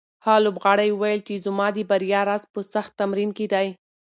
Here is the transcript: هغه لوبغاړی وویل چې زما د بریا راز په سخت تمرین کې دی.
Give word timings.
هغه 0.25 0.39
لوبغاړی 0.45 0.89
وویل 0.91 1.21
چې 1.27 1.41
زما 1.45 1.67
د 1.73 1.77
بریا 1.89 2.21
راز 2.29 2.43
په 2.53 2.59
سخت 2.73 2.91
تمرین 2.99 3.29
کې 3.37 3.45
دی. 3.53 3.67